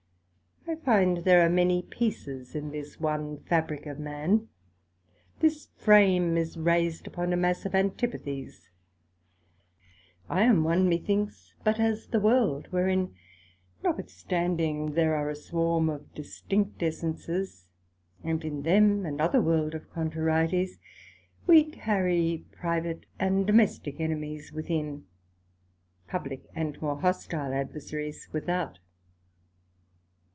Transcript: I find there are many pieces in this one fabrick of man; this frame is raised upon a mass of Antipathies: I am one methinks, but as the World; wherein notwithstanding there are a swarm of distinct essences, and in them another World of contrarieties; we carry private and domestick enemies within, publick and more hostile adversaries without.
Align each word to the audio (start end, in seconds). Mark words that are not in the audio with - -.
I 0.67 0.75
find 0.77 1.17
there 1.25 1.45
are 1.45 1.49
many 1.49 1.81
pieces 1.81 2.55
in 2.55 2.71
this 2.71 2.97
one 2.97 3.39
fabrick 3.39 3.85
of 3.85 3.99
man; 3.99 4.47
this 5.41 5.67
frame 5.75 6.37
is 6.37 6.55
raised 6.55 7.07
upon 7.07 7.33
a 7.33 7.37
mass 7.37 7.65
of 7.65 7.75
Antipathies: 7.75 8.69
I 10.29 10.43
am 10.43 10.63
one 10.63 10.87
methinks, 10.87 11.55
but 11.65 11.77
as 11.77 12.07
the 12.07 12.21
World; 12.21 12.67
wherein 12.71 13.13
notwithstanding 13.83 14.93
there 14.93 15.13
are 15.13 15.29
a 15.29 15.35
swarm 15.35 15.89
of 15.89 16.13
distinct 16.13 16.81
essences, 16.81 17.67
and 18.23 18.41
in 18.45 18.61
them 18.63 19.05
another 19.05 19.41
World 19.41 19.75
of 19.75 19.89
contrarieties; 19.91 20.79
we 21.47 21.65
carry 21.65 22.45
private 22.53 23.05
and 23.19 23.45
domestick 23.45 23.99
enemies 23.99 24.53
within, 24.53 25.05
publick 26.07 26.45
and 26.55 26.81
more 26.81 27.01
hostile 27.01 27.51
adversaries 27.53 28.29
without. 28.31 28.79